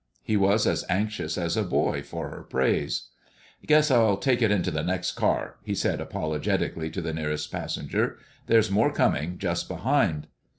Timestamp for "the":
4.71-4.81, 7.03-7.13